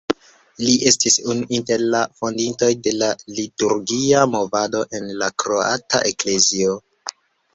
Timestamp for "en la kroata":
5.01-6.01